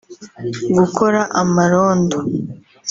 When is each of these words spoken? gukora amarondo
gukora 0.75 1.21
amarondo 1.41 2.17